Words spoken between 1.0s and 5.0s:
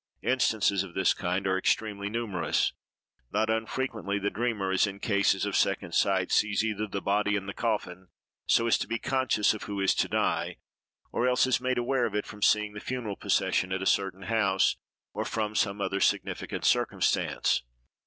kind are extremely numerous. Not unfrequently the dreamer, as in